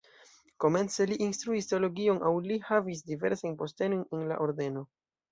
Komence 0.63 1.05
li 1.09 1.17
instruis 1.25 1.67
teologion 1.71 2.21
aŭ 2.29 2.31
li 2.45 2.57
havis 2.69 3.03
diversajn 3.11 3.53
postenojn 3.59 4.01
en 4.21 4.25
la 4.33 4.39
ordeno. 4.47 4.83